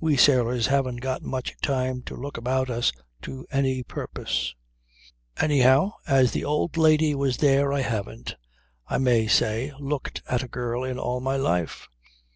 [0.00, 2.90] We sailors haven't got much time to look about us
[3.22, 4.52] to any purpose.
[5.38, 8.34] Anyhow, as the old lady was there I haven't,
[8.88, 11.86] I may say, looked at a girl in all my life.